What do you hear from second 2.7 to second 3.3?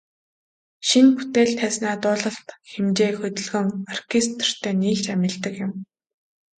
хэмжээ,